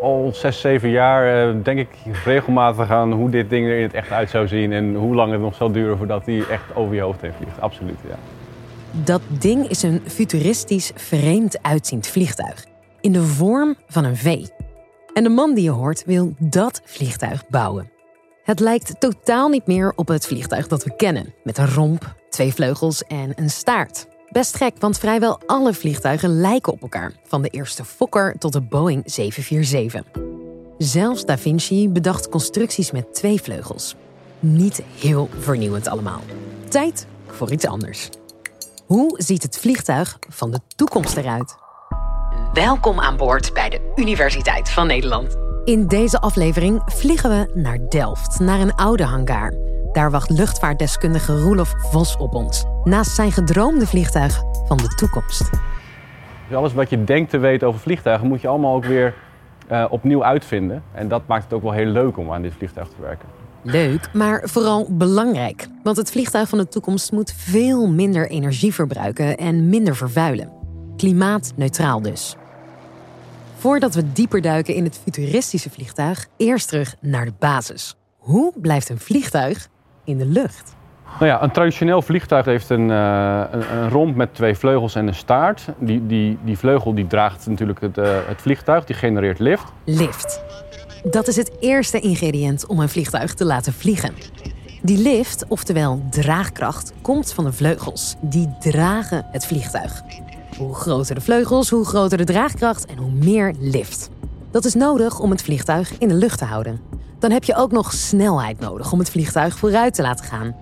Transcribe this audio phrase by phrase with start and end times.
[0.00, 1.88] al zes, zeven jaar uh, denk ik
[2.24, 4.72] regelmatig aan hoe dit ding er in het echt uit zou zien.
[4.72, 7.60] En hoe lang het nog zal duren voordat hij echt over je hoofd heen vliegt.
[7.60, 8.16] Absoluut, ja.
[8.90, 12.64] Dat ding is een futuristisch, vreemd uitziend vliegtuig.
[13.00, 14.46] In de vorm van een V.
[15.14, 17.90] En de man die je hoort wil dat vliegtuig bouwen.
[18.42, 21.34] Het lijkt totaal niet meer op het vliegtuig dat we kennen.
[21.44, 24.06] Met een romp, twee vleugels en een staart.
[24.30, 27.12] Best gek, want vrijwel alle vliegtuigen lijken op elkaar.
[27.24, 30.22] Van de eerste Fokker tot de Boeing 747.
[30.78, 33.94] Zelfs Da Vinci bedacht constructies met twee vleugels.
[34.38, 36.20] Niet heel vernieuwend allemaal.
[36.68, 38.08] Tijd voor iets anders.
[38.86, 41.56] Hoe ziet het vliegtuig van de toekomst eruit?
[42.52, 45.36] Welkom aan boord bij de Universiteit van Nederland.
[45.64, 49.52] In deze aflevering vliegen we naar Delft, naar een oude hangar.
[49.92, 52.64] Daar wacht luchtvaartdeskundige Roelof Vos op ons.
[52.84, 55.50] Naast zijn gedroomde vliegtuig van de toekomst.
[56.48, 59.14] Dus alles wat je denkt te weten over vliegtuigen moet je allemaal ook weer
[59.70, 60.82] uh, opnieuw uitvinden.
[60.92, 63.28] En dat maakt het ook wel heel leuk om aan dit vliegtuig te werken.
[63.62, 65.66] Leuk, maar vooral belangrijk.
[65.82, 70.52] Want het vliegtuig van de toekomst moet veel minder energie verbruiken en minder vervuilen.
[70.96, 72.36] Klimaatneutraal dus.
[73.56, 77.96] Voordat we dieper duiken in het futuristische vliegtuig, eerst terug naar de basis.
[78.18, 79.68] Hoe blijft een vliegtuig
[80.08, 80.76] in de lucht?
[81.18, 85.06] Nou ja, een traditioneel vliegtuig heeft een, uh, een, een, romp met twee vleugels en
[85.06, 85.66] een staart.
[85.78, 89.64] Die, die, die vleugel die draagt natuurlijk het, uh, het vliegtuig, die genereert lift.
[89.84, 90.42] Lift.
[91.04, 94.14] Dat is het eerste ingrediënt om een vliegtuig te laten vliegen.
[94.82, 98.14] Die lift, oftewel draagkracht, komt van de vleugels.
[98.20, 100.02] Die dragen het vliegtuig.
[100.56, 104.10] Hoe groter de vleugels, hoe groter de draagkracht en hoe meer lift.
[104.50, 106.80] Dat is nodig om het vliegtuig in de lucht te houden.
[107.18, 110.56] Dan heb je ook nog snelheid nodig om het vliegtuig vooruit te laten gaan.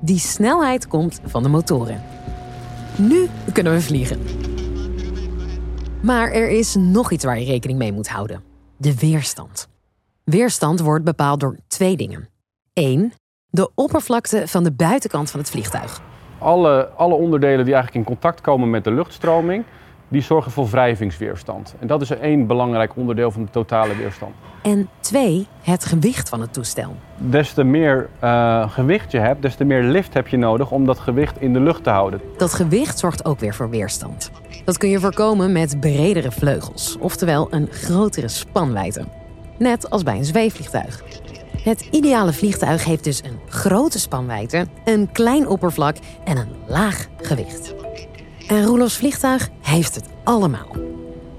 [0.00, 2.02] Die snelheid komt van de motoren.
[2.96, 4.20] Nu kunnen we vliegen.
[6.02, 8.42] Maar er is nog iets waar je rekening mee moet houden:
[8.76, 9.68] de weerstand.
[10.24, 12.28] Weerstand wordt bepaald door twee dingen.
[12.72, 13.12] Eén,
[13.48, 16.00] de oppervlakte van de buitenkant van het vliegtuig.
[16.38, 19.64] Alle, alle onderdelen die eigenlijk in contact komen met de luchtstroming,
[20.12, 21.74] die zorgen voor wrijvingsweerstand.
[21.78, 24.34] En dat is één belangrijk onderdeel van de totale weerstand.
[24.62, 26.96] En twee, het gewicht van het toestel.
[27.16, 30.86] Des te meer uh, gewicht je hebt, des te meer lift heb je nodig om
[30.86, 32.20] dat gewicht in de lucht te houden.
[32.36, 34.30] Dat gewicht zorgt ook weer voor weerstand.
[34.64, 39.04] Dat kun je voorkomen met bredere vleugels, oftewel een grotere spanwijdte.
[39.58, 41.02] Net als bij een zweefvliegtuig.
[41.62, 47.81] Het ideale vliegtuig heeft dus een grote spanwijdte, een klein oppervlak en een laag gewicht.
[48.48, 50.76] En Roelofs vliegtuig heeft het allemaal.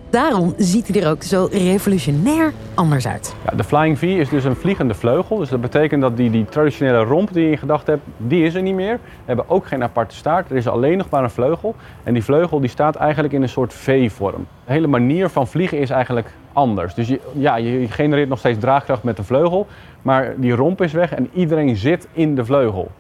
[0.10, 3.36] Daarom ziet hij er ook zo revolutionair anders uit.
[3.46, 5.38] Ja, de Flying V is dus een vliegende vleugel.
[5.38, 8.54] Dus dat betekent dat die, die traditionele romp die je in gedachten hebt, die is
[8.54, 8.94] er niet meer.
[8.94, 10.50] We hebben ook geen aparte staart.
[10.50, 11.76] Er is alleen nog maar een vleugel.
[12.04, 14.48] En die vleugel die staat eigenlijk in een soort V-vorm.
[14.66, 16.94] De hele manier van vliegen is eigenlijk anders.
[16.94, 19.68] Dus je, ja, je genereert nog steeds draagkracht met de vleugel.
[20.02, 22.92] Maar die romp is weg en iedereen zit in de vleugel.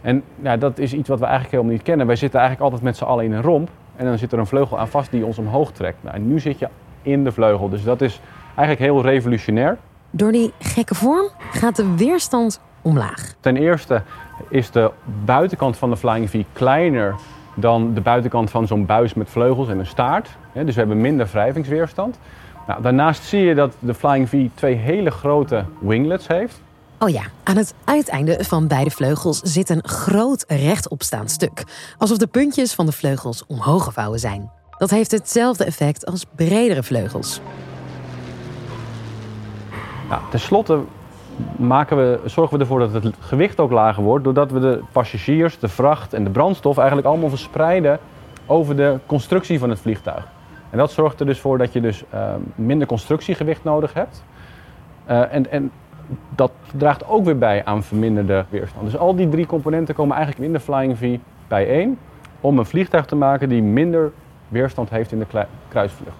[0.00, 2.06] En ja, dat is iets wat we eigenlijk helemaal niet kennen.
[2.06, 3.68] Wij zitten eigenlijk altijd met z'n allen in een romp.
[3.96, 5.96] En dan zit er een vleugel aan vast die ons omhoog trekt.
[6.00, 6.68] Nou, en nu zit je
[7.02, 7.68] in de vleugel.
[7.68, 8.20] Dus dat is
[8.56, 9.78] eigenlijk heel revolutionair.
[10.10, 13.34] Door die gekke vorm gaat de weerstand omlaag.
[13.40, 14.02] Ten eerste
[14.48, 14.90] is de
[15.24, 17.14] buitenkant van de Flying V kleiner
[17.54, 20.36] dan de buitenkant van zo'n buis met vleugels en een staart.
[20.52, 22.18] Dus we hebben minder wrijvingsweerstand.
[22.66, 26.62] Nou, daarnaast zie je dat de Flying V twee hele grote winglets heeft.
[27.00, 31.64] Oh ja, aan het uiteinde van beide vleugels zit een groot rechtopstaand stuk.
[31.98, 34.50] Alsof de puntjes van de vleugels omhoog gevouwen zijn.
[34.78, 37.40] Dat heeft hetzelfde effect als bredere vleugels.
[40.08, 40.80] Nou, ten slotte
[41.56, 45.58] maken we, zorgen we ervoor dat het gewicht ook lager wordt, doordat we de passagiers,
[45.58, 47.98] de vracht en de brandstof eigenlijk allemaal verspreiden
[48.46, 50.28] over de constructie van het vliegtuig.
[50.70, 54.24] En dat zorgt er dus voor dat je dus uh, minder constructiegewicht nodig hebt.
[55.10, 55.70] Uh, en, en
[56.34, 58.84] dat draagt ook weer bij aan verminderde weerstand.
[58.84, 61.98] Dus al die drie componenten komen eigenlijk in de Flying V bijeen
[62.40, 64.12] om een vliegtuig te maken die minder
[64.48, 66.16] weerstand heeft in de kruisvlucht.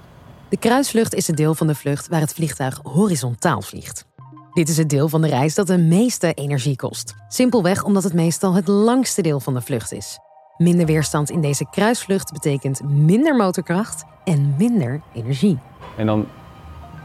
[0.48, 4.06] De kruisvlucht is het deel van de vlucht waar het vliegtuig horizontaal vliegt.
[4.52, 7.14] Dit is het deel van de reis dat de meeste energie kost.
[7.28, 10.18] Simpelweg omdat het meestal het langste deel van de vlucht is.
[10.56, 15.58] Minder weerstand in deze kruisvlucht betekent minder motorkracht en minder energie.
[15.96, 16.26] En dan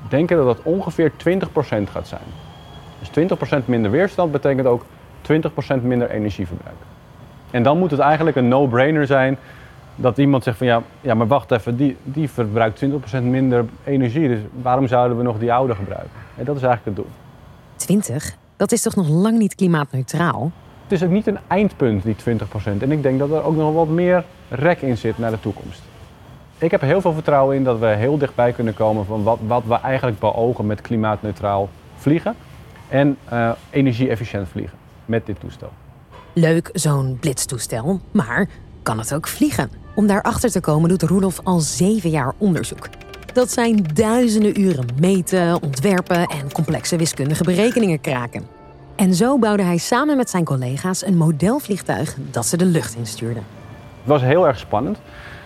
[0.09, 1.13] denken dat dat ongeveer 20%
[1.91, 2.21] gaat zijn.
[3.11, 3.27] Dus
[3.61, 4.85] 20% minder weerstand betekent ook
[5.31, 6.75] 20% minder energieverbruik.
[7.51, 9.37] En dan moet het eigenlijk een no-brainer zijn
[9.95, 12.87] dat iemand zegt van ja, ja maar wacht even, die, die verbruikt 20%
[13.21, 14.27] minder energie.
[14.27, 16.11] Dus waarom zouden we nog die oude gebruiken?
[16.35, 17.15] En dat is eigenlijk het doel.
[17.75, 18.35] 20?
[18.55, 20.51] Dat is toch nog lang niet klimaatneutraal?
[20.83, 22.17] Het is ook niet een eindpunt, die 20%.
[22.79, 25.81] En ik denk dat er ook nog wat meer rek in zit naar de toekomst.
[26.57, 29.63] Ik heb heel veel vertrouwen in dat we heel dichtbij kunnen komen van wat, wat
[29.67, 32.35] we eigenlijk beogen met klimaatneutraal vliegen
[32.93, 35.71] en uh, energie-efficiënt vliegen met dit toestel.
[36.33, 38.47] Leuk, zo'n blitztoestel, maar
[38.83, 39.71] kan het ook vliegen?
[39.95, 42.87] Om daarachter te komen doet Roelof al zeven jaar onderzoek.
[43.33, 48.43] Dat zijn duizenden uren meten, ontwerpen en complexe wiskundige berekeningen kraken.
[48.95, 53.43] En zo bouwde hij samen met zijn collega's een modelvliegtuig dat ze de lucht instuurden.
[53.99, 54.97] Het was heel erg spannend.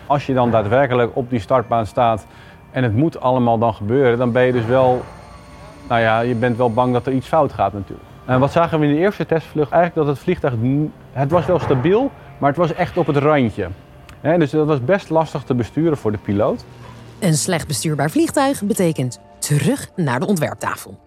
[0.07, 2.25] Als je dan daadwerkelijk op die startbaan staat
[2.71, 5.03] en het moet allemaal dan gebeuren, dan ben je dus wel,
[5.87, 8.07] nou ja, je bent wel bang dat er iets fout gaat natuurlijk.
[8.25, 9.71] En wat zagen we in de eerste testvlucht?
[9.71, 10.53] Eigenlijk dat het vliegtuig,
[11.11, 13.67] het was wel stabiel, maar het was echt op het randje.
[14.21, 16.65] dus dat was best lastig te besturen voor de piloot.
[17.19, 20.99] Een slecht bestuurbaar vliegtuig betekent terug naar de ontwerptafel.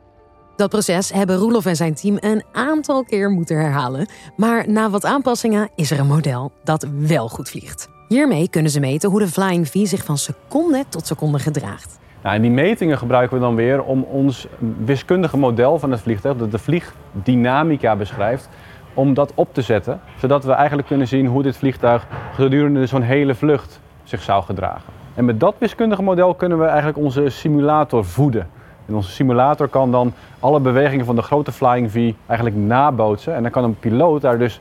[0.56, 4.09] Dat proces hebben Roelof en zijn team een aantal keer moeten herhalen.
[4.37, 7.88] Maar na wat aanpassingen is er een model dat wel goed vliegt.
[8.09, 12.00] Hiermee kunnen ze meten hoe de Flying V zich van seconde tot seconde gedraagt.
[12.22, 14.46] Nou, en die metingen gebruiken we dan weer om ons
[14.84, 18.49] wiskundige model van het vliegtuig, dat de vliegdynamica beschrijft,
[18.94, 20.00] om dat op te zetten.
[20.19, 24.93] Zodat we eigenlijk kunnen zien hoe dit vliegtuig gedurende zo'n hele vlucht zich zou gedragen.
[25.14, 28.49] En met dat wiskundige model kunnen we eigenlijk onze simulator voeden.
[28.87, 33.34] En onze simulator kan dan alle bewegingen van de grote Flying V eigenlijk nabootsen.
[33.34, 34.61] En dan kan een piloot daar dus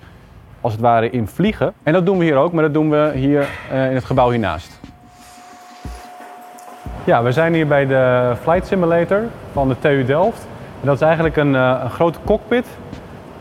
[0.61, 1.73] als het ware in vliegen.
[1.83, 4.29] En dat doen we hier ook, maar dat doen we hier uh, in het gebouw
[4.29, 4.78] hiernaast.
[7.03, 10.47] Ja, we zijn hier bij de Flight Simulator van de TU Delft.
[10.81, 12.65] En dat is eigenlijk een, uh, een grote cockpit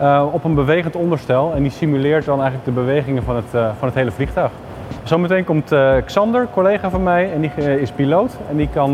[0.01, 1.53] uh, op een bewegend onderstel.
[1.55, 4.51] En die simuleert dan eigenlijk de bewegingen van het, van het hele vliegtuig.
[5.03, 5.75] Zometeen komt
[6.05, 8.37] Xander, collega van mij, en die is piloot.
[8.51, 8.91] En die, kan,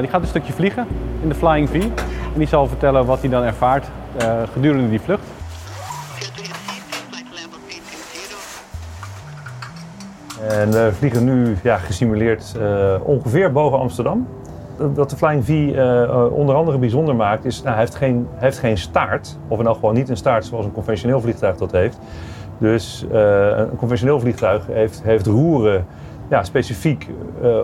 [0.00, 0.86] die gaat een stukje vliegen
[1.22, 1.74] in de Flying V.
[1.74, 3.86] En die zal vertellen wat hij dan ervaart
[4.52, 5.37] gedurende die vlucht.
[10.48, 12.54] En we vliegen nu ja, gesimuleerd
[13.02, 14.26] ongeveer boven Amsterdam.
[14.76, 15.50] Wat de Flying V
[16.30, 19.38] onder andere bijzonder maakt, is nou, hij, heeft geen, heeft geen staart.
[19.48, 21.98] Of in elk geval niet een staart zoals een conventioneel vliegtuig dat heeft.
[22.58, 25.86] Dus een conventioneel vliegtuig heeft, heeft roeren
[26.28, 27.08] ja, specifiek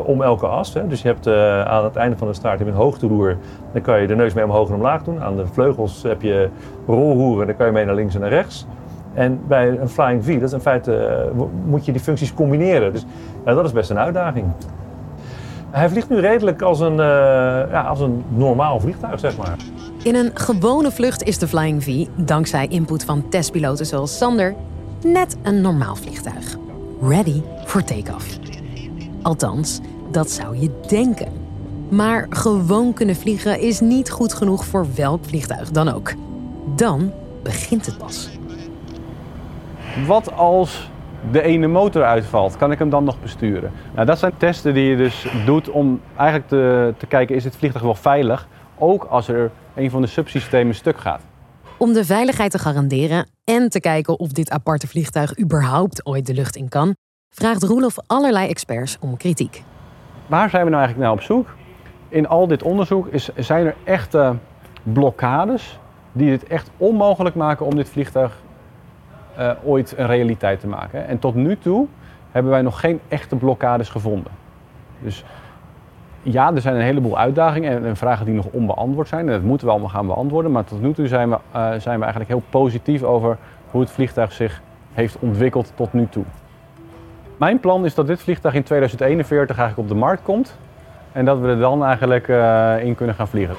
[0.05, 0.75] om elke as.
[0.75, 0.87] Hè.
[0.87, 1.27] Dus je hebt
[1.69, 3.37] aan het einde van de staart een hoogteroer.
[3.73, 5.23] Dan kan je de neus mee omhoog en omlaag doen.
[5.23, 6.49] Aan de vleugels heb je
[6.87, 7.47] rolroeren.
[7.47, 8.67] Dan kan je mee naar links en naar rechts.
[9.15, 11.33] En bij een Flying V, dat is in feite,
[11.67, 12.93] moet je die functies combineren.
[12.93, 13.05] Dus
[13.45, 14.47] dat is best een uitdaging.
[15.71, 19.57] Hij vliegt nu redelijk als een, ja, als een normaal vliegtuig, zeg maar.
[20.03, 24.55] In een gewone vlucht is de Flying V, dankzij input van testpiloten zoals Sander,
[25.03, 26.57] net een normaal vliegtuig.
[27.03, 28.39] Ready for take-off.
[29.23, 29.81] Althans,
[30.11, 31.29] dat zou je denken.
[31.89, 36.13] Maar gewoon kunnen vliegen is niet goed genoeg voor welk vliegtuig dan ook.
[36.77, 37.13] Dan
[37.43, 38.31] begint het pas.
[40.03, 40.91] Wat als
[41.31, 43.73] de ene motor uitvalt, kan ik hem dan nog besturen?
[43.95, 47.57] Nou, dat zijn testen die je dus doet om eigenlijk te, te kijken, is het
[47.57, 48.49] vliegtuig wel veilig?
[48.79, 51.21] Ook als er een van de subsystemen stuk gaat.
[51.79, 56.35] Om de veiligheid te garanderen en te kijken of dit aparte vliegtuig überhaupt ooit de
[56.35, 56.95] lucht in kan,
[57.31, 59.63] vraagt Roelof allerlei experts om kritiek.
[60.27, 61.55] Waar zijn we nou eigenlijk naar op zoek?
[62.09, 64.37] In al dit onderzoek is, zijn er echte
[64.83, 65.79] blokkades
[66.13, 68.43] die het echt onmogelijk maken om dit vliegtuig
[69.39, 71.07] uh, ooit een realiteit te maken.
[71.07, 71.87] En tot nu toe
[72.31, 74.33] hebben wij nog geen echte blokkades gevonden.
[75.01, 75.25] Dus
[76.23, 79.27] ja, er zijn een heleboel uitdagingen en, vragen die nog onbeantwoord zijn.
[79.27, 80.53] En dat moeten we allemaal gaan beantwoorden.
[80.53, 83.37] Maar tot nu toe zijn we, uh, zijn eigenlijk heel positief over
[83.71, 86.25] hoe het vliegtuig zich heeft ontwikkeld tot nu toe.
[87.37, 90.57] Mijn plan is dat dit vliegtuig in 2041 eigenlijk op de markt komt.
[91.13, 93.57] En dat we er dan eigenlijk uh, in kunnen gaan vliegen.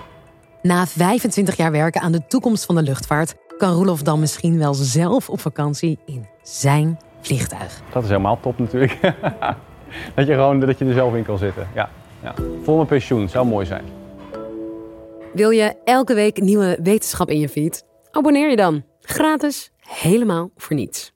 [0.62, 3.36] Na 25 jaar werken aan de toekomst van de luchtvaart...
[3.58, 7.82] kan Roelof dan misschien wel zelf op vakantie in zijn vliegtuig.
[7.94, 9.00] Dat is helemaal top natuurlijk.
[10.16, 11.68] dat, je gewoon, dat je er zelf in kan zitten.
[11.74, 11.90] Ja.
[12.24, 12.34] Ja.
[12.64, 13.84] Voor mijn pensioen, zou mooi zijn.
[15.34, 17.86] Wil je elke week nieuwe wetenschap in je feed?
[18.12, 18.84] Abonneer je dan.
[19.02, 21.15] Gratis, helemaal voor niets.